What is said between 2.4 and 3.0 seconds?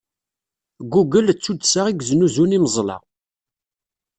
imeẓla.